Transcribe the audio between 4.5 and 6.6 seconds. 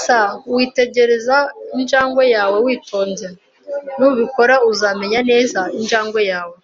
uzamenya neza injangwe yawe.